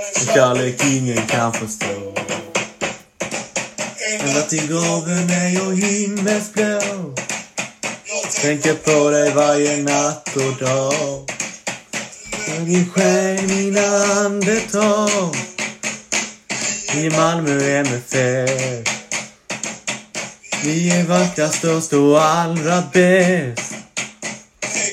[0.00, 2.14] En kärlek ingen kan förstå.
[4.20, 6.80] Ända till graven är jag himmelsblå.
[8.42, 11.30] Tänker på dig varje natt och dag.
[12.30, 13.86] För din själ mina
[14.26, 15.36] andetag.
[16.94, 18.88] I Malmö MFF.
[20.64, 23.74] Vi är vackrast, störst och allra bäst.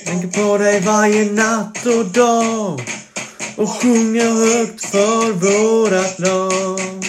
[0.05, 2.96] Tänker på dig varje natt och dag.
[3.58, 7.04] Och sjunga högt för vårat lag.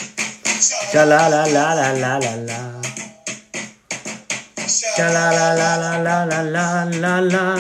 [0.93, 2.83] Tja la la la la la la la.
[4.97, 7.59] Tja la la la la la la la la la.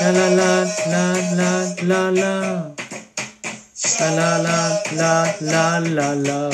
[0.00, 1.04] La la la la
[1.38, 1.50] la
[1.82, 2.34] la la.
[3.74, 4.58] Tja la la
[4.96, 6.50] la la la la.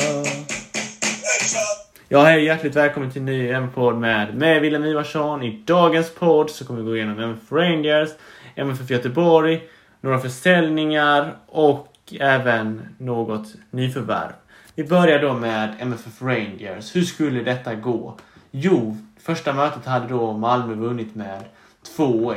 [2.09, 5.43] Ja, hej hjärtligt välkommen till en ny M-podd med, mig, Wilhelm Ivarsson.
[5.43, 8.09] I dagens podd så kommer vi gå igenom MF Rangers,
[8.55, 9.61] MFF Göteborg,
[10.05, 14.31] några försäljningar och även något nyförvärv.
[14.75, 16.95] Vi börjar då med MFF Rangers.
[16.95, 18.17] Hur skulle detta gå?
[18.51, 21.43] Jo, första mötet hade då Malmö vunnit med
[21.97, 22.35] 2-1.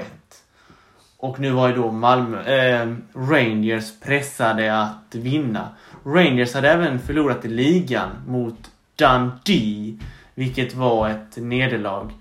[1.17, 5.69] Och nu var ju då Malmö, eh, Rangers pressade att vinna.
[6.05, 9.99] Rangers hade även förlorat i ligan mot Dundee,
[10.35, 12.13] vilket var ett nederlag.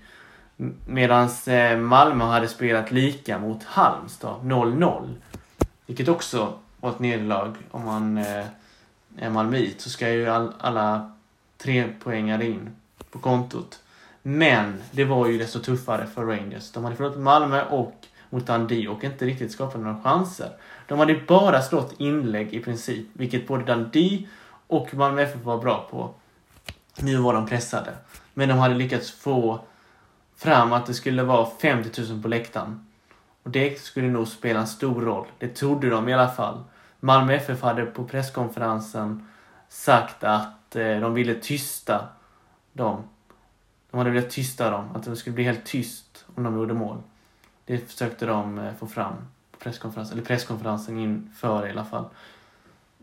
[0.86, 5.14] Medan eh, Malmö hade spelat lika mot Halmstad, 0-0.
[5.88, 7.54] Vilket också var ett nederlag.
[7.70, 8.46] Om man eh,
[9.18, 11.12] är malmöit så ska ju all, alla
[11.58, 12.70] tre poängar in
[13.10, 13.80] på kontot.
[14.22, 16.72] Men det var ju desto tuffare för Rangers.
[16.72, 17.94] De hade förlorat mot Malmö och
[18.30, 20.50] mot Dundee och inte riktigt skapat några chanser.
[20.86, 24.26] De hade bara slått inlägg i princip, vilket både Dundee
[24.66, 26.14] och Malmö FF var bra på.
[26.96, 27.92] Nu var de pressade.
[28.34, 29.60] Men de hade lyckats få
[30.36, 32.87] fram att det skulle vara 50 000 på läktaren.
[33.42, 35.26] Och det skulle nog spela en stor roll.
[35.38, 36.64] Det trodde de i alla fall.
[37.00, 39.28] Malmö FF hade på presskonferensen
[39.68, 42.08] sagt att eh, de ville tysta
[42.72, 43.02] dem.
[43.90, 44.84] De hade velat tysta dem.
[44.94, 47.02] Att det skulle bli helt tyst om de gjorde mål.
[47.64, 49.14] Det försökte de eh, få fram
[49.52, 52.04] på presskonferensen, eller presskonferensen inför i alla fall.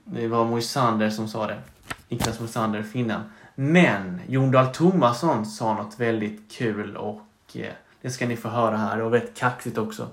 [0.04, 1.62] Det var Moisander som sa det.
[2.10, 3.22] Niklas Moisander, finnen.
[3.56, 7.22] Men Jon Dahl Tomasson sa något väldigt kul och
[7.54, 7.74] eh,
[8.06, 8.98] det ska ni få höra här.
[8.98, 10.10] Det var väldigt kaxigt också.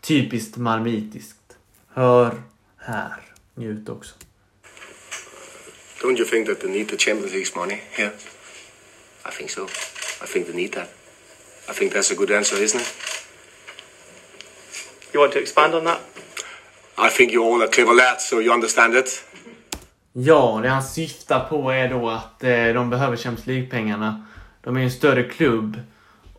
[0.00, 1.56] Typiskt malmitiskt.
[1.92, 2.42] Hör
[2.76, 3.22] här.
[3.54, 4.14] Njut också.
[6.02, 8.10] Don't you think that they need the Champions League's money here?
[9.28, 9.64] I think so.
[10.24, 10.88] I think they need that.
[11.70, 12.94] I think that's a good answer, isn't it?
[15.12, 16.00] You want to expand on that?
[16.98, 19.24] I think you all are clever lads, so you understand it.
[20.12, 24.26] Ja, det han syftar på är då att eh, de behöver Champions League-pengarna.
[24.60, 25.80] De är en större klubb.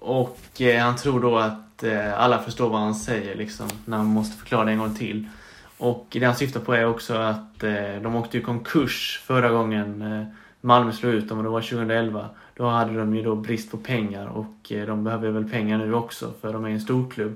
[0.06, 4.06] Och eh, han tror då att eh, alla förstår vad han säger liksom, när han
[4.06, 5.28] måste förklara det en gång till.
[5.78, 10.02] Och det han syftar på är också att eh, de åkte i konkurs förra gången
[10.02, 10.28] eh,
[10.62, 12.30] Malmö slog ut dem och det var 2011.
[12.56, 15.94] Då hade de ju då brist på pengar och eh, de behöver väl pengar nu
[15.94, 17.36] också för de är en storklubb.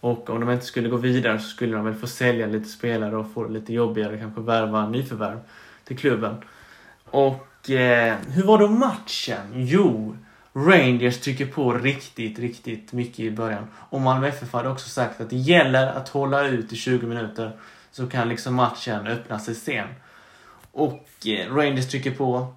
[0.00, 3.16] Och om de inte skulle gå vidare så skulle de väl få sälja lite spelare
[3.16, 5.38] och få det lite jobbigare, kanske värva nyförvärv
[5.84, 6.36] till klubben.
[7.04, 9.46] Och eh, hur var då matchen?
[9.54, 10.16] Jo,
[10.56, 13.66] Rangers trycker på riktigt, riktigt mycket i början.
[13.90, 17.52] Och Malmö FF hade också sagt att det gäller att hålla ut i 20 minuter
[17.90, 19.88] så kan liksom matchen öppna sig sen.
[20.72, 22.54] Och eh, Rangers trycker på.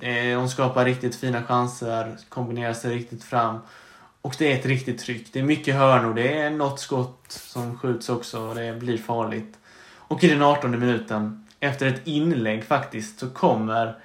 [0.00, 3.58] Eh, de skapar riktigt fina chanser, kombinerar sig riktigt fram.
[4.22, 5.32] Och det är ett riktigt tryck.
[5.32, 6.14] Det är mycket hörnor.
[6.14, 9.58] Det är något skott som skjuts också och det blir farligt.
[9.94, 13.96] Och i den 18 minuten, efter ett inlägg faktiskt, så kommer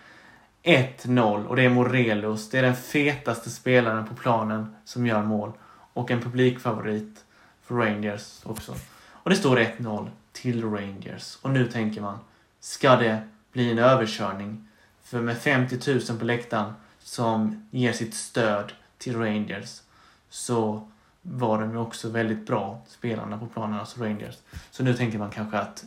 [0.63, 2.49] 1-0 och det är Morelos.
[2.49, 5.51] Det är den fetaste spelaren på planen som gör mål.
[5.93, 7.25] Och en publikfavorit
[7.63, 8.75] för Rangers också.
[9.09, 11.37] Och det står 1-0 till Rangers.
[11.41, 12.19] Och nu tänker man,
[12.59, 14.67] ska det bli en överkörning?
[15.03, 19.81] För med 50 000 på läktaren som ger sitt stöd till Rangers
[20.29, 20.87] så
[21.21, 24.35] var de ju också väldigt bra, spelarna på planen, alltså Rangers.
[24.71, 25.85] Så nu tänker man kanske att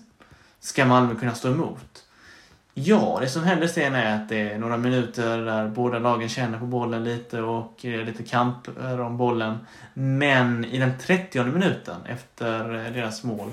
[0.61, 2.04] ska Malmö kunna stå emot?
[2.77, 6.59] Ja, det som händer sen är att det är några minuter där båda lagen känner
[6.59, 9.59] på bollen lite och eh, lite kamp eh, om bollen.
[9.95, 13.51] Men i den 30 minuten efter eh, deras mål,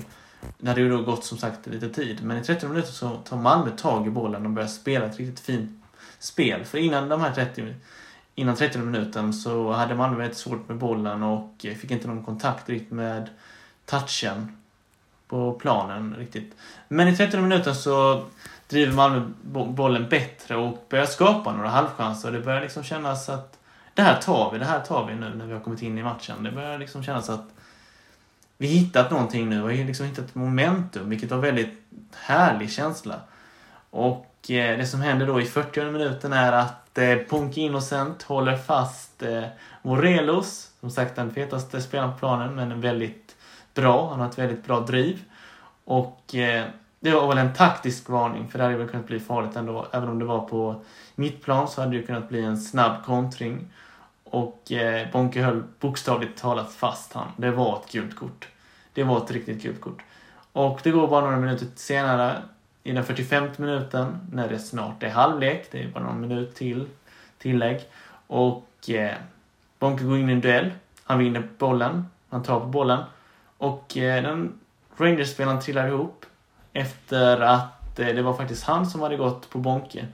[0.58, 3.36] det hade ju då gått som sagt lite tid, men i 30 minuter så tar
[3.36, 5.70] Malmö tag i bollen och börjar spela ett riktigt fint
[6.18, 6.64] spel.
[6.64, 7.74] För innan de här 30
[8.34, 12.68] innan 30 minuten så hade Malmö väldigt svårt med bollen och fick inte någon kontakt
[12.68, 13.28] riktigt med
[13.84, 14.56] touchen
[15.28, 16.54] på planen riktigt.
[16.88, 18.24] Men i 30 minuten så
[18.72, 19.22] driver Malmö
[19.68, 22.32] bollen bättre och börjar skapa några halvchanser.
[22.32, 23.58] Det börjar liksom kännas att
[23.94, 26.02] det här tar vi, det här tar vi nu när vi har kommit in i
[26.02, 26.42] matchen.
[26.42, 27.44] Det börjar liksom kännas att
[28.58, 31.74] vi hittat någonting nu och liksom hittat momentum, vilket var väldigt
[32.14, 33.20] härlig känsla.
[33.90, 37.18] Och eh, det som händer då i 40 minuten är att eh,
[37.54, 39.44] Innocent håller fast eh,
[39.82, 43.36] Morelos, som sagt den fetaste spelaren på planen, men väldigt
[43.74, 44.10] bra.
[44.10, 45.24] Han har ett väldigt bra driv.
[45.84, 46.64] Och eh,
[47.02, 49.86] det var väl en taktisk varning, för det hade väl kunnat bli farligt ändå.
[49.92, 50.82] Även om det var på
[51.14, 53.68] mittplan så hade det kunnat bli en snabb kontring.
[54.24, 57.28] Och eh, Bonke höll bokstavligt talat fast han.
[57.36, 58.48] Det var ett gult kort.
[58.92, 60.02] Det var ett riktigt gult kort.
[60.52, 62.42] Och det går bara några minuter senare,
[62.82, 66.88] i den 45 minuten, när det snart är halvlek, det är bara någon minut till
[67.38, 67.80] tillägg.
[68.26, 69.14] Och eh,
[69.78, 70.70] Bonke går in i en duell.
[71.04, 72.06] Han vinner bollen.
[72.28, 73.00] Han tar på bollen.
[73.58, 74.58] Och eh, den
[74.96, 76.26] Rangers-spelaren trillar ihop
[76.72, 80.06] efter att eh, det var faktiskt han som hade gått på Bonke.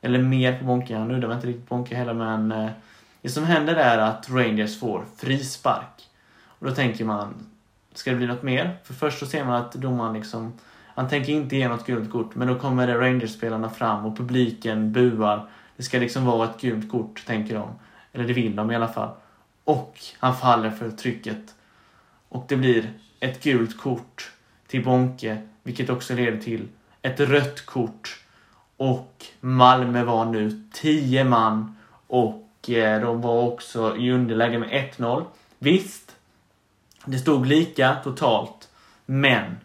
[0.00, 0.98] Eller mer på Bonke.
[0.98, 2.70] nu, det var inte riktigt Bonke heller, men eh,
[3.22, 6.08] det som händer är att Rangers får frispark.
[6.58, 7.46] Och då tänker man,
[7.94, 8.76] ska det bli något mer?
[8.84, 10.52] För först så ser man att domaren liksom,
[10.94, 15.48] han tänker inte ge något gult kort, men då kommer Rangers-spelarna fram och publiken buar.
[15.76, 17.68] Det ska liksom vara ett gult kort, tänker de.
[18.12, 19.10] Eller det vill de i alla fall.
[19.64, 21.54] Och han faller för trycket.
[22.28, 22.90] Och det blir
[23.20, 24.32] ett gult kort
[24.66, 26.68] till Bonke, vilket också leder till
[27.02, 28.20] ett rött kort.
[28.76, 31.76] Och Malmö var nu 10 man
[32.06, 35.24] och eh, de var också i underläge med 1-0.
[35.58, 36.16] Visst,
[37.04, 38.68] det stod lika totalt,
[39.06, 39.56] men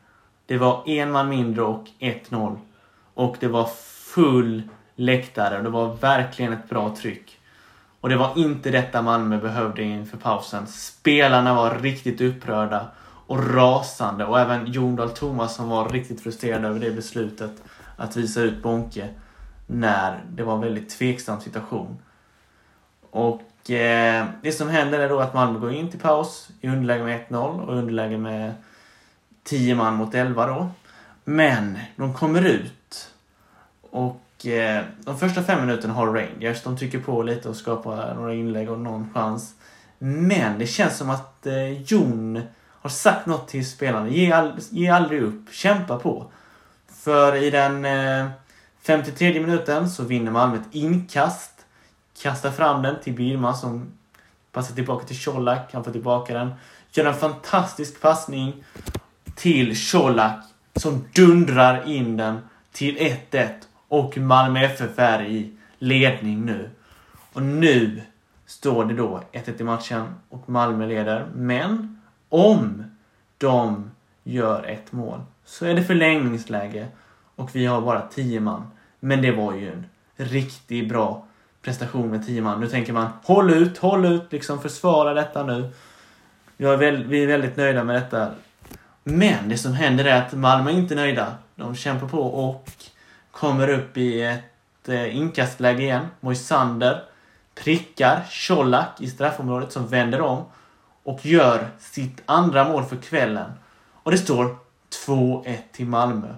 [0.46, 2.58] det var en man mindre och 1-0.
[3.14, 3.70] Och det var
[4.14, 4.62] full
[4.96, 7.38] läktare och det var verkligen ett bra tryck.
[8.02, 10.68] Och det var inte detta Malmö behövde inför pausen.
[10.68, 12.88] Spelarna var riktigt upprörda
[13.32, 17.52] och rasande och även Jon Dahl som var riktigt frustrerad över det beslutet
[17.98, 19.10] att visa ut Bonke
[19.68, 21.98] när det var en väldigt tveksam situation.
[23.12, 27.04] Och eh, det som händer är då att Malmö går in till paus i underläge
[27.04, 28.54] med 1-0 och underläge med
[29.44, 30.70] 10 man mot 11 då.
[31.24, 33.12] Men de kommer ut
[33.82, 36.64] och eh, de första fem minuterna har Rangers.
[36.64, 39.56] De trycker på lite och skapar några inlägg och någon chans.
[39.98, 42.42] Men det känns som att eh, Jon
[42.82, 44.10] har sagt något till spelarna.
[44.10, 45.54] Ge, all, ge aldrig upp.
[45.54, 46.32] Kämpa på.
[46.88, 48.30] För i den eh,
[48.82, 51.66] 53 minuten så vinner Malmö ett inkast.
[52.22, 53.92] Kastar fram den till Birma som
[54.52, 55.74] passar tillbaka till Colak.
[55.74, 56.54] Han får tillbaka den.
[56.92, 58.64] Gör en fantastisk passning
[59.36, 60.44] till Colak
[60.76, 62.40] som dundrar in den
[62.72, 63.50] till 1-1.
[63.88, 66.70] Och Malmö FF är i ledning nu.
[67.34, 68.02] Och nu
[68.46, 71.28] står det då 1-1 i matchen och Malmö leder.
[71.34, 72.01] Men
[72.32, 72.84] om
[73.38, 73.92] de
[74.24, 76.88] gör ett mål så är det förlängningsläge
[77.36, 78.72] och vi har bara 10 man.
[79.00, 79.86] Men det var ju en
[80.16, 81.26] riktigt bra
[81.62, 82.60] prestation med 10 man.
[82.60, 85.72] Nu tänker man håll ut, håll ut, liksom försvara detta nu.
[86.58, 88.32] Är väl, vi är väldigt nöjda med detta.
[89.04, 91.36] Men det som händer är att Malmö är inte nöjda.
[91.56, 92.70] De kämpar på och
[93.32, 96.06] kommer upp i ett eh, inkastläge igen.
[96.20, 97.04] Moisander
[97.56, 100.46] prickar Colak i straffområdet som vänder om
[101.04, 103.52] och gör sitt andra mål för kvällen.
[104.04, 104.56] Och det står
[105.08, 106.36] 2-1 till Malmö.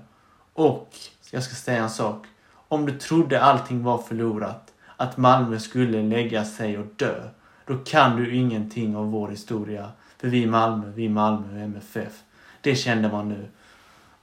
[0.54, 0.90] Och
[1.32, 2.26] jag ska säga en sak.
[2.68, 7.30] Om du trodde allting var förlorat, att Malmö skulle lägga sig och dö,
[7.66, 9.92] då kan du ingenting av vår historia.
[10.18, 12.14] För vi är Malmö, vi är Malmö och MFF.
[12.62, 13.48] Det kände man nu.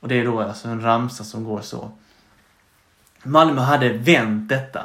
[0.00, 1.90] Och det är då alltså en ramsa som går så.
[3.22, 4.82] Malmö hade vänt detta.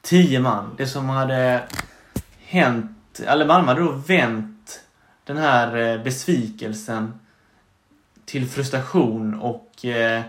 [0.00, 0.74] Tio man.
[0.76, 1.62] Det som hade
[2.38, 4.51] hänt, eller Malmö hade då vänt
[5.24, 7.20] den här eh, besvikelsen
[8.24, 10.22] till frustration och eh,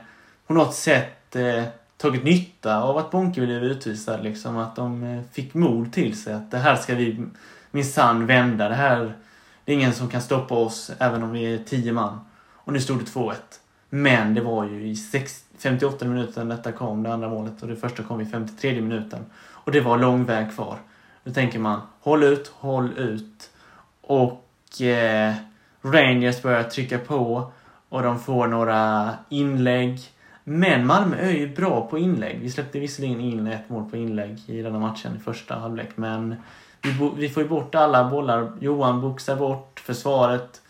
[0.47, 1.63] på något sätt eh,
[1.97, 4.23] tagit nytta av att Bonke blev utvisad.
[4.23, 7.25] Liksom, att de eh, fick mod till sig att det här ska vi
[7.71, 8.69] minsann vända.
[8.69, 9.13] Det här
[9.65, 12.19] det är ingen som kan stoppa oss även om vi är tio man.
[12.53, 13.33] Och nu stod det 2-1.
[13.89, 17.61] Men det var ju i 6, 58 minuten detta kom, det andra målet.
[17.61, 19.25] Och det första kom i 53 minuten.
[19.35, 20.77] Och det var lång väg kvar.
[21.23, 23.49] Då tänker man, håll ut, håll ut.
[24.01, 24.42] Och
[24.81, 25.33] eh,
[25.81, 27.51] Rangers börjar trycka på.
[27.89, 29.99] Och de får några inlägg.
[30.43, 32.39] Men Malmö är ju bra på inlägg.
[32.39, 35.89] Vi släppte visserligen in ett mål på inlägg i denna matchen i första halvlek.
[35.95, 36.35] Men
[36.81, 38.51] vi, vi får ju bort alla bollar.
[38.59, 40.61] Johan boxar bort försvaret.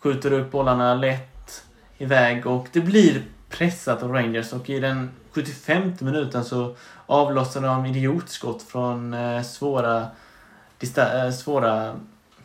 [0.00, 1.64] Skjuter upp bollarna lätt
[1.98, 6.74] iväg och det blir pressat av Rangers och i den 75 minuten så
[7.06, 10.06] avlossar de idiotskott från eh, svåra,
[10.96, 11.94] eh, svåra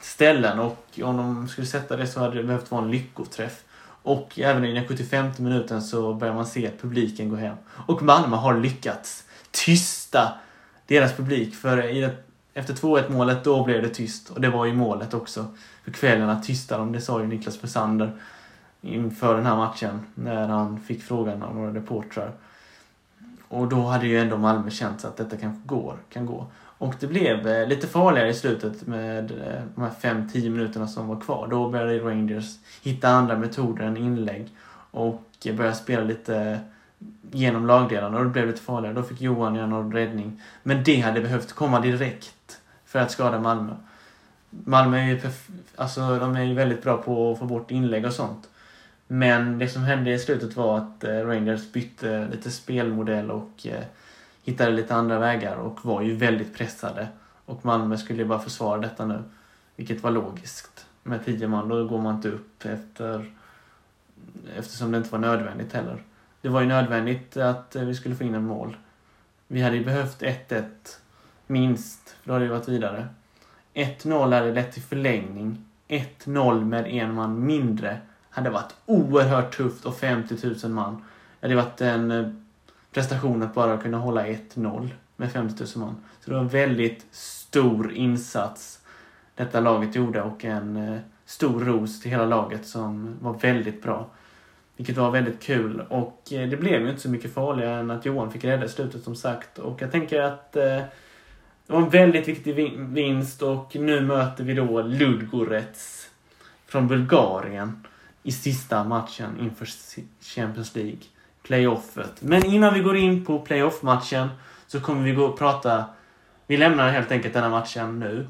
[0.05, 3.63] ställen och om de skulle sätta det så hade det behövt vara en lyckoträff.
[4.03, 7.55] Och även i den 75 minuten så börjar man se att publiken går hem.
[7.69, 10.33] Och Malmö har lyckats tysta
[10.87, 11.55] deras publik.
[11.55, 12.15] För i det,
[12.53, 14.29] efter 2-1 målet, då blev det tyst.
[14.29, 15.45] Och det var ju målet också
[15.83, 16.91] för kvällen att tysta dem.
[16.91, 18.11] Det sa ju Niklas Pesander
[18.81, 22.31] inför den här matchen när han fick frågan av några reportrar.
[23.47, 26.47] Och då hade ju ändå Malmö känt att detta kanske går, kan gå.
[26.77, 31.07] Och det blev eh, lite farligare i slutet med eh, de här 5-10 minuterna som
[31.07, 31.47] var kvar.
[31.47, 34.49] Då började Rangers hitta andra metoder än inlägg
[34.91, 36.59] och började spela lite
[37.31, 38.95] genom lagdelarna och det blev lite farligare.
[38.95, 40.41] Då fick Johan göra någon räddning.
[40.63, 43.73] Men det hade behövt komma direkt för att skada Malmö.
[44.49, 45.19] Malmö är ju,
[45.75, 48.49] alltså, de är ju väldigt bra på att få bort inlägg och sånt.
[49.07, 53.83] Men det som hände i slutet var att eh, Rangers bytte lite spelmodell och eh,
[54.45, 57.07] hittade lite andra vägar och var ju väldigt pressade.
[57.45, 59.23] Och Malmö skulle ju bara försvara detta nu.
[59.75, 60.85] Vilket var logiskt.
[61.03, 63.31] Med tio man, då går man inte upp efter,
[64.57, 66.03] eftersom det inte var nödvändigt heller.
[66.41, 68.77] Det var ju nödvändigt att eh, vi skulle få in en mål.
[69.47, 70.63] Vi hade ju behövt 1-1
[71.47, 73.07] minst, för då hade vi varit vidare.
[73.73, 75.65] 1-0 hade lett till förlängning.
[75.87, 77.99] 1-0 med en man mindre
[78.29, 81.03] hade varit oerhört tufft och 50 000 man.
[81.39, 82.29] Det hade varit en eh,
[82.95, 85.95] prestation att bara kunna hålla 1-0 med 50 000 man.
[86.19, 88.79] Så det var en väldigt stor insats
[89.35, 94.09] detta laget gjorde och en eh, stor ros till hela laget som var väldigt bra.
[94.77, 98.05] Vilket var väldigt kul och eh, det blev ju inte så mycket farligare än att
[98.05, 99.59] Johan fick rädda slutet som sagt.
[99.59, 100.63] Och jag tänker att eh,
[101.67, 106.09] det var en väldigt viktig vinst och nu möter vi då Ludgorets
[106.65, 107.83] från Bulgarien
[108.23, 109.67] i sista matchen inför
[110.21, 110.99] Champions League
[111.45, 112.21] playoffet.
[112.21, 114.29] Men innan vi går in på playoff-matchen
[114.67, 115.85] så kommer vi gå och prata.
[116.47, 118.27] Vi lämnar helt enkelt denna matchen nu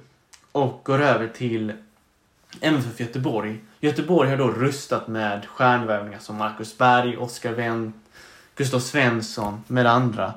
[0.52, 1.74] och går över till
[2.62, 3.60] MFF Göteborg.
[3.80, 7.98] Göteborg har då rustat med stjärnvärvningar som Marcus Berg, Oskar Wendt,
[8.56, 10.34] Gustav Svensson med andra.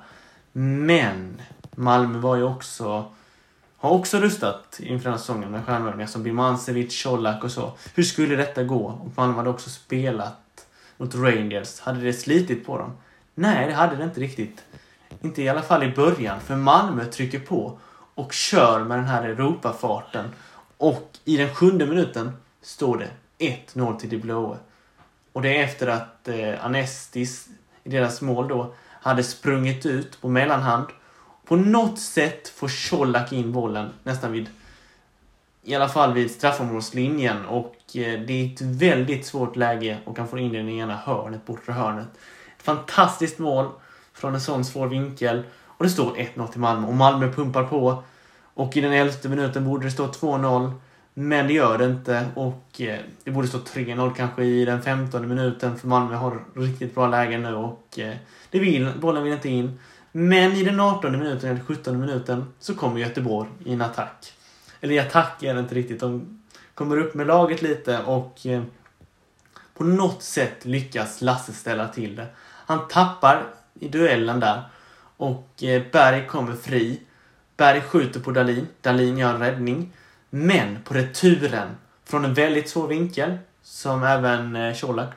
[0.53, 1.43] Men
[1.75, 3.05] Malmö var ju också
[3.81, 7.73] har också rustat inför den här säsongen med stjärnvärvningar som Birmancevic, Colak och så.
[7.95, 8.85] Hur skulle detta gå?
[8.85, 10.48] Och Malmö hade också spelat
[10.99, 11.81] mot Rangers.
[11.81, 12.93] Hade det slitit på dem?
[13.35, 14.64] Nej, det hade det inte riktigt.
[15.21, 17.78] Inte i alla fall i början, för Malmö trycker på
[18.14, 20.31] och kör med den här Europafarten.
[20.76, 23.11] Och i den sjunde minuten står det
[23.75, 24.57] 1-0 till De Blåe.
[25.33, 27.49] Och det är efter att eh, Anestis,
[27.85, 30.87] i deras mål då, hade sprungit ut på mellanhand
[31.49, 34.49] på något sätt får Colak in bollen nästan vid
[35.62, 40.28] i alla fall vid straffområdeslinjen och Eh, det är ett väldigt svårt läge och han
[40.28, 42.09] får in den i ena hörnet, bortre hörnet.
[42.57, 43.68] Ett fantastiskt mål
[44.12, 48.02] från en sån svår vinkel och det står 1-0 till Malmö och Malmö pumpar på
[48.54, 50.73] och i den elfte minuten borde det stå 2-0
[51.14, 55.28] men det gör det inte och eh, det borde stå 3-0 kanske i den femtonde
[55.28, 58.14] minuten för Malmö har riktigt bra lägen nu och eh,
[58.50, 59.78] det vill, bollen vill inte in.
[60.12, 64.33] Men i den 18 minuten eller 17 minuten så kommer Göteborg i en attack.
[64.80, 66.00] Eller i attack är det inte riktigt.
[66.00, 66.42] De
[66.79, 68.63] kommer upp med laget lite och eh,
[69.75, 72.27] på något sätt lyckas Lasse ställa till det.
[72.41, 73.45] Han tappar
[73.75, 74.63] i duellen där
[75.17, 77.01] och eh, Berg kommer fri.
[77.57, 78.67] Berg skjuter på Dalin.
[78.81, 79.93] Dalin gör en räddning.
[80.31, 81.69] Men på returen
[82.05, 85.11] från en väldigt svår vinkel som även eh, Colak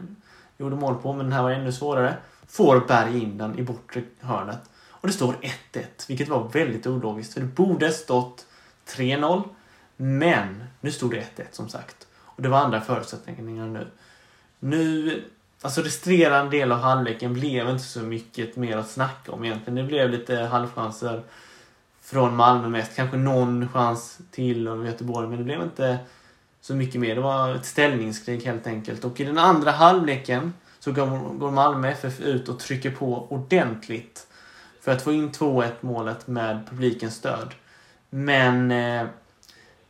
[0.58, 2.16] gjorde mål på, men den här var ännu svårare.
[2.48, 4.60] Får Berg in den i bortre hörnet.
[4.90, 5.34] Och det står
[5.74, 7.34] 1-1, vilket var väldigt ologiskt.
[7.34, 8.46] För det borde stått
[8.88, 9.44] 3-0.
[10.04, 12.08] Men nu stod det 1-1 som sagt.
[12.20, 13.88] Och det var andra förutsättningar nu.
[14.60, 15.24] Nu,
[15.62, 19.76] alltså resterande del av halvleken blev inte så mycket mer att snacka om egentligen.
[19.76, 21.24] Det blev lite halvchanser
[22.02, 22.96] från Malmö mest.
[22.96, 26.00] Kanske någon chans till av Göteborg, men det blev inte
[26.62, 27.16] så mycket mer.
[27.16, 29.06] Det var ett ställningskrig helt enkelt.
[29.06, 34.28] Och i den andra halvleken så går Malmö FF ut och trycker på ordentligt
[34.82, 37.54] för att få in 2-1 målet med publikens stöd.
[38.10, 39.08] Men eh,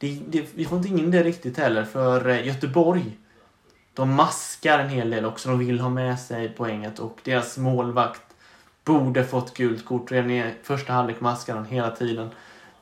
[0.02, 3.18] det, det, vi får inte in det riktigt heller för eh, Göteborg
[3.94, 5.50] de maskar en hel del också.
[5.50, 8.22] De vill ha med sig poänget och deras målvakt
[8.84, 10.12] borde fått gult kort.
[10.12, 12.30] Redan i första halvlek maskade han hela tiden.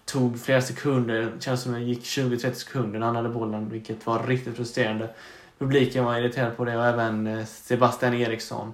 [0.05, 4.05] Tog flera sekunder, det känns som det gick 20-30 sekunder när han hade bollen, vilket
[4.05, 5.09] var riktigt frustrerande.
[5.57, 8.73] Publiken var irriterad på det och även eh, Sebastian Eriksson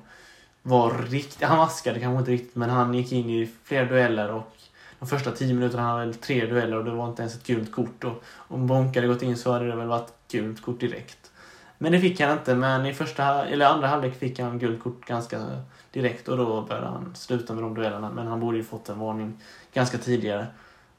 [0.61, 1.43] var riktigt...
[1.43, 4.54] Han maskade kanske inte riktigt, men han gick in i flera dueller och
[4.99, 7.47] de första tio minuterna hade han väl tre dueller och det var inte ens ett
[7.47, 8.03] gult kort.
[8.03, 11.31] Och om Bonke hade gått in så hade det väl varit gult kort direkt.
[11.77, 15.05] Men det fick han inte, men i första, eller andra halvlek fick han gult kort
[15.05, 15.61] ganska
[15.91, 18.11] direkt och då började han sluta med de duellerna.
[18.11, 19.41] Men han borde ju fått en varning
[19.73, 20.47] ganska tidigare.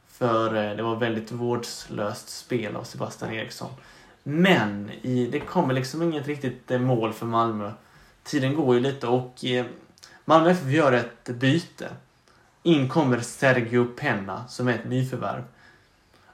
[0.09, 3.71] För eh, det var väldigt vårdslöst spel av Sebastian Eriksson.
[4.23, 7.73] Men i, det kommer liksom inget riktigt eh, mål för Malmö
[8.27, 9.67] tiden går ju lite och eh,
[10.25, 11.89] Malmö FF gör ett byte.
[12.67, 15.43] In kommer Sergio Penna som är ett nyförvärv.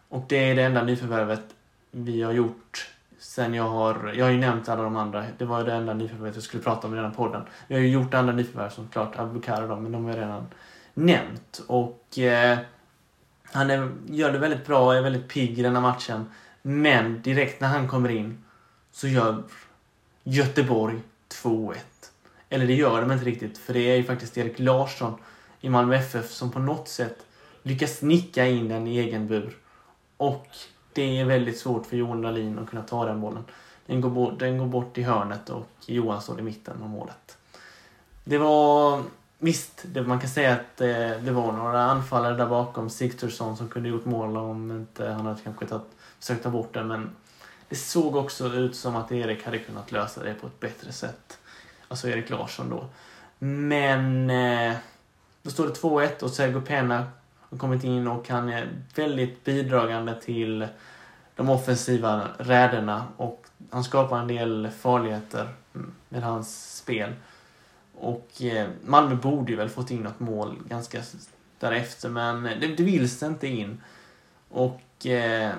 [0.08, 1.42] Och det är det enda nyförvärvet
[1.90, 5.24] vi har gjort Sen jag har, jag har ju nämnt alla de andra.
[5.38, 7.42] Det var ju det enda nyförvärvet jag skulle prata om i den här podden.
[7.68, 10.18] Vi har ju gjort andra nyförvärv som klart, Abubakar och dem, men de har jag
[10.18, 10.46] redan
[10.94, 11.62] nämnt.
[11.66, 12.58] Och eh,
[13.44, 16.26] han är, gör det väldigt bra, är väldigt pigg i den här matchen.
[16.62, 18.44] Men direkt när han kommer in
[18.92, 19.42] så gör
[20.24, 21.00] Göteborg
[21.42, 21.76] 2-1.
[22.48, 25.14] Eller det gör de inte riktigt, för det är ju faktiskt Erik Larsson
[25.62, 27.26] i Malmö FF som på något sätt
[27.62, 29.56] lyckas nicka in den i egen bur.
[30.16, 30.46] Och
[30.92, 33.44] det är väldigt svårt för Johan Dahlin att kunna ta den bollen.
[33.86, 37.38] Den går bort, den går bort i hörnet och Johan står i mitten av målet.
[38.24, 39.02] Det var...
[39.38, 42.90] Visst, det, man kan säga att det, det var några anfallare där bakom.
[42.90, 45.86] Sigthursson som kunde gjort mål om inte han hade kanske tagit,
[46.20, 46.88] försökt ta bort den.
[46.88, 47.10] Men
[47.68, 51.38] det såg också ut som att Erik hade kunnat lösa det på ett bättre sätt.
[51.88, 52.84] Alltså Erik Larsson då.
[53.38, 54.74] Men eh,
[55.42, 57.06] då står det 2-1 och Sergio Pena
[57.50, 60.66] har kommit in och han är väldigt bidragande till
[61.36, 65.48] de offensiva räderna och han skapar en del farligheter
[66.08, 67.12] med hans spel.
[67.94, 71.02] Och eh, Malmö borde ju väl fått in något mål ganska
[71.58, 73.80] därefter men det, det vill sig inte in.
[74.48, 75.52] Och eh,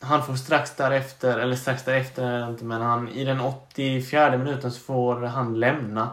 [0.00, 4.80] han får strax därefter, eller strax därefter inte, men han, i den 84 minuten så
[4.80, 6.10] får han lämna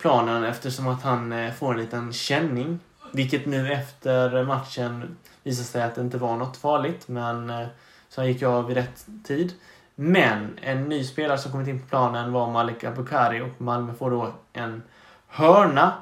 [0.00, 2.78] planen eftersom att han eh, får en liten känning.
[3.12, 7.66] Vilket nu efter matchen visar sig att det inte var något farligt, men eh,
[8.08, 9.52] så han gick av vid rätt tid.
[9.94, 14.10] Men en ny spelare som kommit in på planen var Malik Abukari och Malmö får
[14.10, 14.82] då en
[15.28, 15.92] hörna.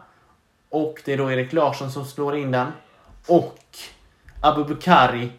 [0.68, 2.72] Och det är då Erik Larsson som slår in den.
[3.26, 3.58] Och
[4.40, 5.32] Abubakari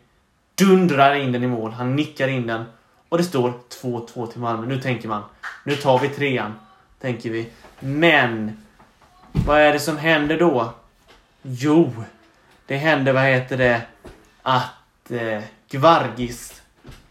[0.56, 1.72] dundrar in den i mål.
[1.72, 2.64] Han nickar in den.
[3.10, 4.66] Och det står 2-2 till Malmö.
[4.66, 5.24] Nu tänker man,
[5.64, 6.54] nu tar vi trean.
[7.02, 7.50] Tänker vi.
[7.80, 8.66] Men,
[9.32, 10.74] vad är det som händer då?
[11.42, 11.94] Jo,
[12.66, 13.82] det händer, vad heter det,
[14.42, 16.62] att eh, Gvargis,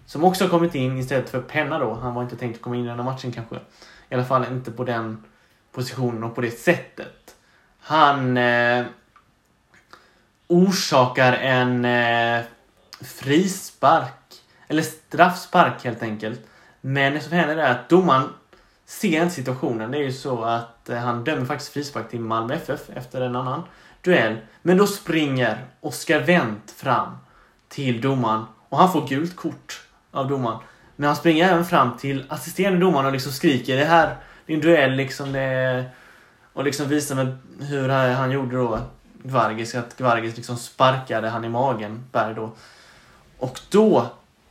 [0.06, 1.94] som också har kommit in istället för Penna då.
[1.94, 3.56] Han var inte tänkt att komma in i den här matchen kanske.
[4.08, 5.24] I alla fall inte på den
[5.72, 7.36] positionen och på det sättet.
[7.80, 8.84] Han eh,
[10.46, 12.44] orsakar en eh,
[13.00, 14.14] frispark.
[14.68, 16.40] Eller straffspark helt enkelt.
[16.80, 18.28] Men det som händer är att domaren
[18.88, 19.90] ser inte situationen.
[19.90, 23.36] Det är ju så att eh, han dömer faktiskt frispark till Malmö FF efter en
[23.36, 23.62] annan
[24.02, 24.36] duell.
[24.62, 27.16] Men då springer Oskar Wendt fram
[27.68, 30.58] till domaren och han får gult kort av domaren.
[30.96, 34.56] Men han springer även fram till assisterande domaren och liksom skriker det här, det är
[34.56, 35.32] en duell liksom.
[35.32, 35.90] Det är...
[36.52, 38.78] Och liksom visar med hur han gjorde då,
[39.22, 42.52] Gvargis, att Gvargis liksom sparkade han i magen, Berg då.
[43.38, 44.06] Och då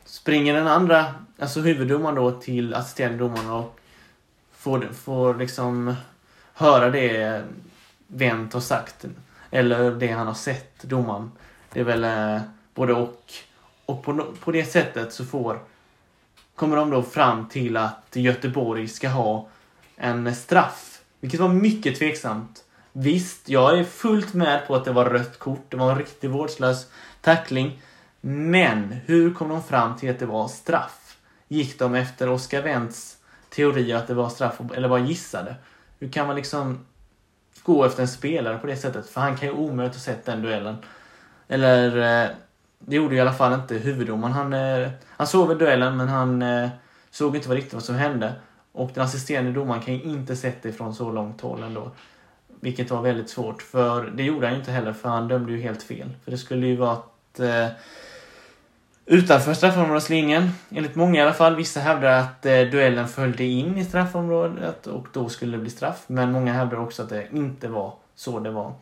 [0.06, 1.06] springer den andra,
[1.40, 3.80] alltså huvuddomaren då till assisterande domaren och
[4.58, 5.96] får, får liksom
[6.54, 7.44] höra det
[8.08, 9.06] Wendt har sagt.
[9.52, 11.32] Eller det han har sett, domaren.
[11.74, 12.42] Det är väl eh,
[12.74, 13.34] både och.
[13.86, 15.60] Och på, på det sättet så får
[16.56, 19.48] kommer de då fram till att Göteborg ska ha
[19.96, 21.02] en straff.
[21.20, 22.64] Vilket var mycket tveksamt.
[22.92, 25.66] Visst, jag är fullt med på att det var rött kort.
[25.70, 26.88] Det var en riktigt vårdslös
[27.22, 27.82] tackling.
[28.22, 31.18] Men hur kom de fram till att det var straff?
[31.48, 33.17] Gick de efter Oscar Wendts
[33.58, 35.56] teori att det var straff, eller bara gissade?
[36.00, 36.86] Hur kan man liksom
[37.64, 39.10] gå efter en spelare på det sättet?
[39.10, 40.76] För han kan ju omöjligt ha sett den duellen.
[41.48, 42.30] Eller, eh,
[42.80, 44.34] det gjorde i alla fall inte huvuddomaren.
[44.34, 46.70] Han, eh, han såg väl duellen, men han eh,
[47.12, 48.34] såg inte vad riktigt vad som hände.
[48.72, 51.92] Och den assisterande domaren kan ju inte sett det från så långt håll ändå.
[52.60, 55.62] Vilket var väldigt svårt, för det gjorde han ju inte heller, för han dömde ju
[55.62, 56.10] helt fel.
[56.24, 57.40] För det skulle ju vara att
[59.08, 60.50] utanför straffområdeslinjen.
[60.70, 61.56] Enligt många i alla fall.
[61.56, 66.04] Vissa hävdar att eh, duellen följde in i straffområdet och då skulle det bli straff.
[66.08, 68.74] Men många hävdar också att det inte var så det var.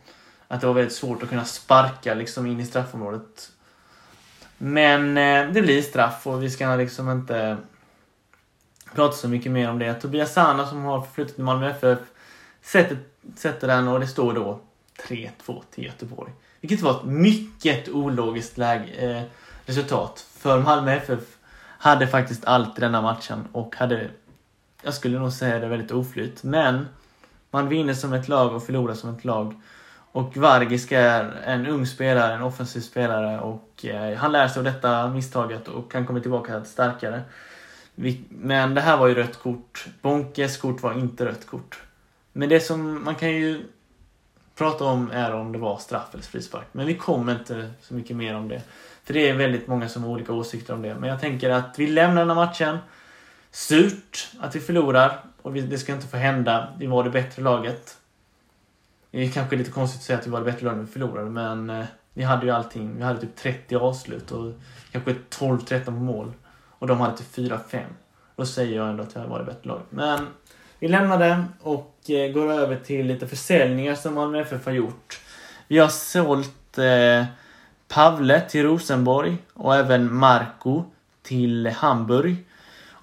[0.48, 3.50] Att det var väldigt svårt att kunna sparka liksom in i straffområdet.
[4.58, 7.56] Men eh, det blir straff och vi ska liksom inte
[8.94, 9.94] prata så mycket mer om det.
[9.94, 11.98] Tobias Sana som har flyttat till Malmö FF
[12.62, 12.98] sätter,
[13.36, 14.60] sätter den och det står då
[15.08, 16.32] 3-2 till Göteborg.
[16.60, 18.92] Vilket var ett mycket ologiskt läge.
[18.98, 19.22] Eh,
[19.66, 20.26] resultat.
[20.38, 21.20] För Malmö FF
[21.78, 24.10] hade faktiskt allt i denna matchen och hade,
[24.82, 26.42] jag skulle nog säga det, väldigt oflyt.
[26.42, 26.88] Men
[27.50, 29.60] man vinner som ett lag och förlorar som ett lag.
[30.12, 34.64] Och Vargisk är en ung spelare, en offensiv spelare och eh, han lär sig av
[34.64, 37.22] detta misstaget och kan komma tillbaka starkare.
[38.28, 39.86] Men det här var ju rött kort.
[40.02, 41.80] Bonkes kort var inte rött kort.
[42.32, 43.64] Men det som man kan ju
[44.54, 46.66] prata om är om det var straff eller frispark.
[46.72, 48.62] Men vi kommer inte så mycket mer om det.
[49.06, 50.94] För det är väldigt många som har olika åsikter om det.
[50.94, 52.78] Men jag tänker att vi lämnar den här matchen.
[53.50, 55.20] Surt att vi förlorar.
[55.42, 56.74] Och det ska inte få hända.
[56.78, 57.98] Vi var det bättre laget.
[59.10, 60.92] Det är kanske lite konstigt att säga att vi var det bättre laget när vi
[60.92, 61.30] förlorade.
[61.30, 62.96] Men eh, vi hade ju allting.
[62.96, 64.52] Vi hade typ 30 avslut och
[64.92, 66.32] kanske 12-13 mål.
[66.78, 67.82] Och de hade typ 4-5.
[68.36, 69.86] Då säger jag ändå att vi var det bättre laget.
[69.90, 70.26] Men
[70.78, 75.20] vi lämnar det och eh, går över till lite försäljningar som Malmö FF har gjort.
[75.68, 77.24] Vi har sålt eh,
[77.88, 80.84] Pavle till Rosenborg och även Marco
[81.22, 82.36] till Hamburg.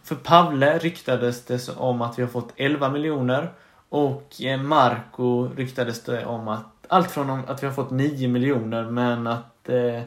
[0.03, 3.51] För Pavle ryktades det om att vi har fått 11 miljoner
[3.89, 8.83] och eh, Marco ryktades det om att allt från att vi har fått 9 miljoner
[8.83, 10.01] men att eh,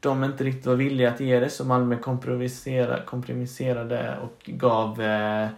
[0.00, 1.96] de inte riktigt var villiga att ge det så Malmö
[3.06, 5.48] kompromisserade och gav eh,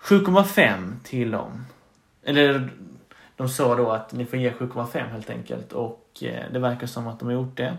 [0.00, 1.66] 7,5 till dem.
[2.24, 2.70] Eller
[3.36, 7.08] de sa då att ni får ge 7,5 helt enkelt och eh, det verkar som
[7.08, 7.76] att de har gjort det.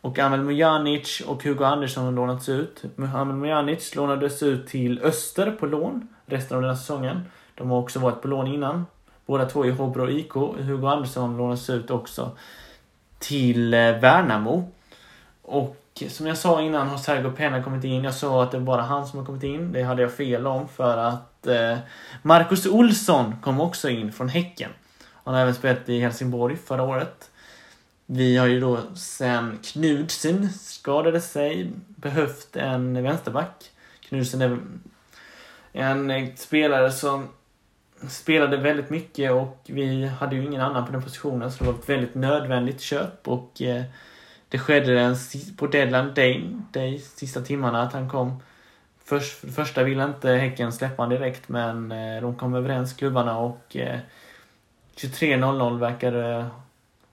[0.00, 2.84] Och Amel Mujanic och Hugo Andersson har lånats ut.
[3.14, 7.24] Amel Mujanic lånades ut till Öster på lån resten av den här säsongen.
[7.54, 8.86] De har också varit på lån innan.
[9.26, 10.34] Båda två i Hobro IK.
[10.34, 12.30] Hugo Andersson lånas ut också
[13.18, 14.70] till eh, Värnamo.
[15.42, 18.04] Och som jag sa innan har Sergio Pena kommit in.
[18.04, 19.72] Jag sa att det är bara han som har kommit in.
[19.72, 21.78] Det hade jag fel om för att eh,
[22.22, 24.70] Marcus Olsson kom också in från Häcken.
[25.28, 27.30] Han har även spelat i Helsingborg förra året.
[28.06, 33.70] Vi har ju då sen Knudsen skadade sig behövt en vänsterback.
[34.00, 34.58] Knudsen är
[35.72, 37.28] en spelare som
[38.08, 41.78] spelade väldigt mycket och vi hade ju ingen annan på den positionen så det var
[41.78, 43.82] ett väldigt nödvändigt köp och eh,
[44.48, 45.16] det skedde den,
[45.56, 48.42] på deadline day, day, sista timmarna att han kom.
[49.04, 52.92] Först, för det första ville inte Häcken släppa honom direkt men eh, de kom överens
[52.92, 53.98] klubbarna och eh,
[54.98, 56.46] 23.00 verkar eh,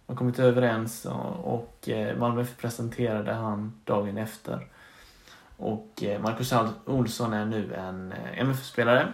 [0.08, 4.68] ha kommit överens och, Malmö FF eh, Malmö presenterade han dagen efter.
[5.58, 6.54] Och eh, Marcus
[6.86, 9.08] Olsson är nu en MFF-spelare.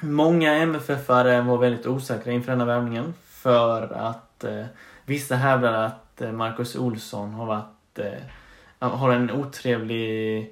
[0.00, 4.64] Många MFF-are var väldigt osäkra inför denna värvningen för att eh,
[5.04, 10.50] vissa hävdade att Marcus Olsson har varit eh, har en otrevlig,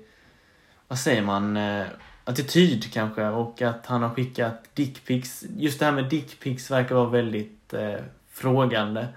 [0.88, 1.86] vad säger man, eh,
[2.24, 5.44] attityd kanske och att han har skickat dickpics.
[5.56, 9.08] Just det här med dickpics verkar vara väldigt eh, frågande.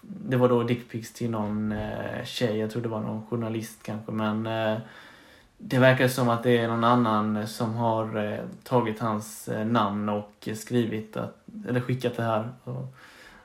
[0.00, 4.12] Det var då dickpics till någon eh, tjej, jag tror det var någon journalist kanske
[4.12, 4.78] men eh,
[5.58, 10.08] det verkar som att det är någon annan som har eh, tagit hans eh, namn
[10.08, 11.36] och skrivit att,
[11.68, 12.48] eller skickat det här.
[12.64, 12.96] Och,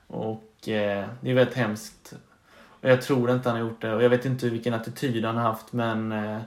[0.08, 2.13] och eh, det är väldigt hemskt.
[2.82, 5.38] Och jag tror inte han har gjort det och jag vet inte vilken attityd han
[5.38, 6.41] har haft men eh,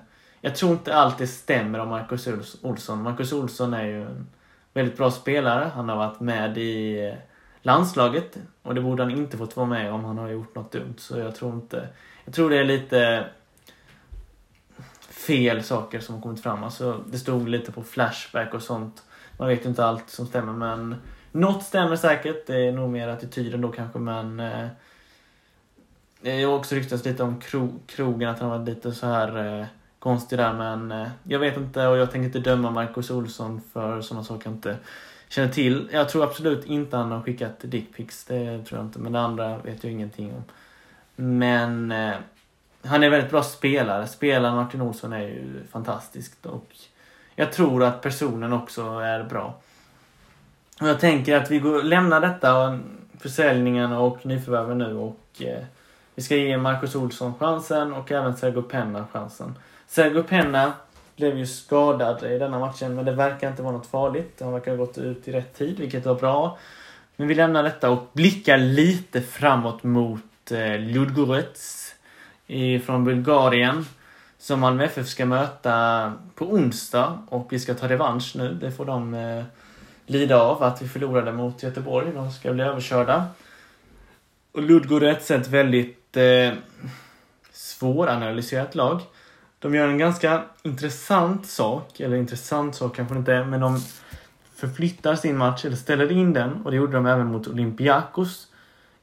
[0.44, 2.28] jag tror inte allt det stämmer om Marcus
[2.62, 3.02] Olsson.
[3.02, 4.26] Marcus Olsson är ju en
[4.72, 5.70] väldigt bra spelare.
[5.74, 7.14] Han har varit med i eh,
[7.62, 10.94] landslaget och det borde han inte fått vara med om han har gjort något dumt.
[10.98, 11.88] Så jag tror inte...
[12.24, 13.26] Jag tror det är lite
[15.00, 16.64] fel saker som har kommit fram.
[16.64, 19.02] Alltså, det stod lite på Flashback och sånt.
[19.38, 20.96] Man vet inte allt som stämmer men
[21.32, 22.46] något stämmer säkert.
[22.46, 24.66] Det är nog mer attityden då kanske men eh,
[26.20, 29.66] det har också ryktats lite om kro krogen, att han var lite så här eh,
[30.04, 34.00] konstig där men eh, jag vet inte och jag tänker inte döma Marcus Olsson för
[34.00, 34.76] sådana saker jag inte
[35.28, 35.88] känner till.
[35.92, 38.98] Jag tror absolut inte han har skickat dickpics, det tror jag inte.
[38.98, 40.44] Men det andra vet jag ingenting om.
[41.16, 42.14] Men eh,
[42.84, 44.06] han är väldigt bra spelare.
[44.06, 46.66] Spelaren Martin Olsson är ju fantastisk och
[47.34, 49.54] jag tror att personen också är bra.
[50.80, 52.78] Och jag tänker att vi går, lämnar detta,
[53.20, 55.64] försäljningen och nyförvärven nu och eh,
[56.14, 59.54] vi ska ge Marcus Olsson chansen och även Sergio Penna chansen.
[59.94, 60.72] Sergio Penna
[61.16, 64.40] blev ju skadad i denna matchen men det verkar inte vara något farligt.
[64.40, 66.58] Han verkar ha gått ut i rätt tid vilket var bra.
[67.16, 71.94] Men vi lämnar detta och blickar lite framåt mot eh, Ludgorets
[72.86, 73.86] från Bulgarien.
[74.38, 78.54] Som Malmö FF ska möta på onsdag och vi ska ta revansch nu.
[78.54, 79.44] Det får de eh,
[80.06, 82.12] lida av att vi förlorade mot Göteborg.
[82.14, 83.26] De ska bli överkörda.
[84.52, 86.52] Och Ludgorets är ett väldigt eh,
[87.52, 89.00] svåranalyserat lag.
[89.64, 93.80] De gör en ganska intressant sak, eller intressant sak kanske inte är, men de
[94.54, 98.46] förflyttar sin match, eller ställer in den, och det gjorde de även mot Olympiakos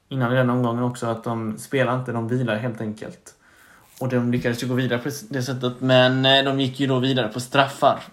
[0.09, 3.35] innan i den omgången också, att de spelar inte, de vilar helt enkelt.
[3.99, 6.99] Och de lyckades ju gå vidare på det sättet, men eh, de gick ju då
[6.99, 8.03] vidare på straffar.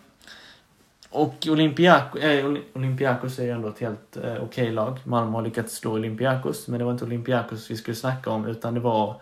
[1.10, 4.98] Och Olympiakos, äh, eh, Olympiakos är ju ändå ett helt äh, okej okay lag.
[5.04, 8.74] Malmö har lyckats slå Olympiakos, men det var inte Olympiakos vi skulle snacka om, utan
[8.74, 9.16] det var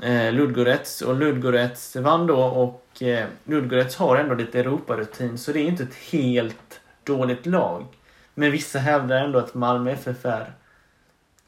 [0.00, 1.02] eh, Ludgorets.
[1.02, 5.82] Och Ludgorets vann då och eh, Ludgorets har ändå lite Europarutin så det är inte
[5.82, 7.86] ett helt dåligt lag.
[8.34, 10.52] Men vissa hävdar ändå att Malmö FF är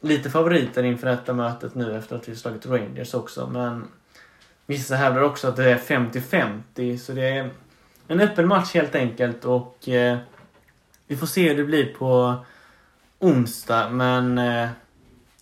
[0.00, 3.46] lite favoriter inför detta mötet nu efter att vi slagit Rangers också.
[3.46, 3.84] Men
[4.66, 7.50] vissa hävdar också att det är 50-50 så det är
[8.08, 10.18] en öppen match helt enkelt och eh,
[11.06, 12.36] vi får se hur det blir på
[13.18, 14.68] onsdag men eh,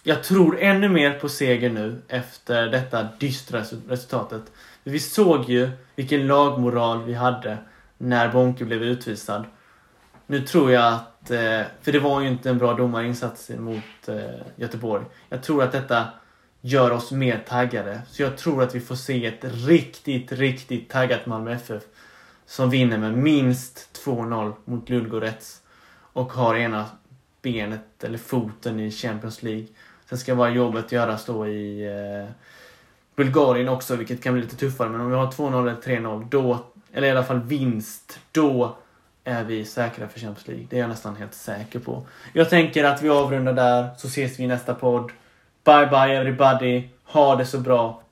[0.08, 4.42] jag tror ännu mer på seger nu efter detta dystra resultatet.
[4.84, 7.58] Vi såg ju vilken lagmoral vi hade
[7.98, 9.44] när Bonke blev utvisad.
[10.26, 14.16] Nu tror jag att, eh, för det var ju inte en bra domarinsats mot eh,
[14.56, 15.04] Göteborg.
[15.28, 16.04] Jag tror att detta
[16.60, 18.02] gör oss mer taggade.
[18.08, 21.82] Så jag tror att vi får se ett riktigt, riktigt taggat Malmö FF
[22.46, 25.60] som vinner med minst 2-0 mot Ludogorets
[26.12, 26.84] och har ena
[27.42, 29.66] benet eller foten i Champions League.
[30.08, 32.30] Sen ska bara jobbet göras då i eh,
[33.16, 34.88] Bulgarien också, vilket kan bli lite tuffare.
[34.88, 36.58] Men om vi har 2-0 eller 3-0, då,
[36.92, 38.76] eller i alla fall vinst, då
[39.24, 40.66] är vi säkra för Champions League.
[40.70, 42.06] Det är jag nästan helt säker på.
[42.32, 45.12] Jag tänker att vi avrundar där, så ses vi i nästa podd.
[45.64, 46.88] Bye bye everybody.
[47.04, 48.02] Ha det så bra.